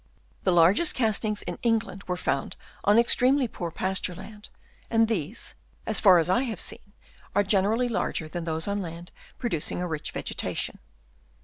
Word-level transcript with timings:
The 0.45 0.51
largest 0.51 0.95
castings 0.95 1.43
in 1.43 1.59
England 1.61 2.05
were 2.07 2.17
found 2.17 2.55
on 2.83 2.97
extremely 2.97 3.47
poor 3.47 3.69
pasture 3.69 4.15
land; 4.15 4.49
and 4.89 5.07
these, 5.07 5.53
as 5.85 5.99
far 5.99 6.17
as 6.17 6.27
I 6.27 6.41
have 6.41 6.59
seen, 6.59 6.93
are 7.35 7.43
generally 7.43 7.87
larger 7.87 8.27
than 8.27 8.45
those 8.45 8.67
on 8.67 8.81
land 8.81 9.11
producing 9.37 9.79
a 9.79 9.87
rich 9.87 10.09
vegetation. 10.11 10.79